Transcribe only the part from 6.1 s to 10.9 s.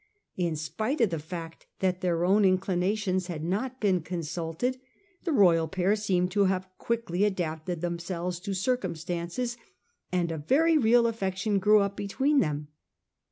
to have quickly adapted themselves to circum stances, and a very